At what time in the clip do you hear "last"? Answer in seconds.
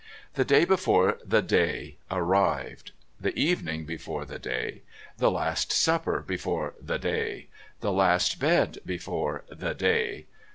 5.29-5.71, 7.91-8.39